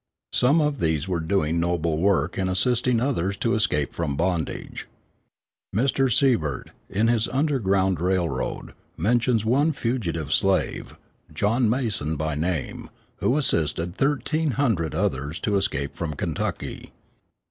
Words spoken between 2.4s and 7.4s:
assisting others to escape from bondage. Mr. Siebert, in his